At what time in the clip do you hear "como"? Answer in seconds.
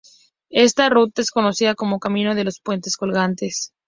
1.75-1.99